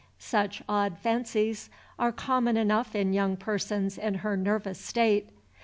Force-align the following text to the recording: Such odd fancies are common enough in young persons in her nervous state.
Such 0.17 0.63
odd 0.67 0.97
fancies 0.97 1.69
are 1.99 2.11
common 2.11 2.57
enough 2.57 2.95
in 2.95 3.13
young 3.13 3.37
persons 3.37 3.99
in 3.99 4.15
her 4.25 4.35
nervous 4.35 4.83
state. 4.83 5.29